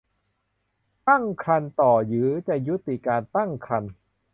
[1.07, 3.91] ตั้งครรภ์ต่อหรือจะยุติการตั้งครรภ์